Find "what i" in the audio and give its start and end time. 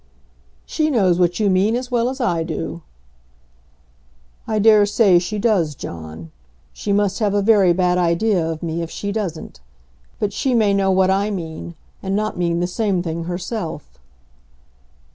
10.89-11.29